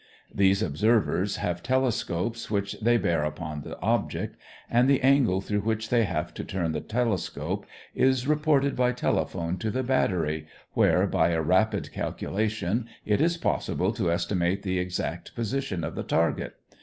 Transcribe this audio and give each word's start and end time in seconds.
These 0.33 0.63
observers 0.63 1.35
have 1.35 1.61
telescopes 1.61 2.49
which 2.49 2.71
they 2.79 2.97
bear 2.97 3.23
upon 3.23 3.61
the 3.61 3.79
object, 3.81 4.35
and 4.67 4.89
the 4.89 4.99
angle 5.01 5.41
through 5.41 5.59
which 5.59 5.89
they 5.89 6.05
have 6.05 6.33
to 6.33 6.43
turn 6.43 6.71
the 6.71 6.81
telescope 6.81 7.67
is 7.93 8.25
reported 8.25 8.75
by 8.75 8.93
telephone 8.93 9.57
to 9.59 9.69
the 9.69 9.83
battery, 9.83 10.47
where, 10.73 11.05
by 11.05 11.29
a 11.29 11.41
rapid 11.43 11.91
calculation, 11.91 12.87
it 13.05 13.21
is 13.21 13.37
possible 13.37 13.93
to 13.93 14.11
estimate 14.11 14.63
the 14.63 14.79
exact 14.79 15.35
position 15.35 15.83
of 15.83 15.93
the 15.93 16.01
target. 16.01 16.55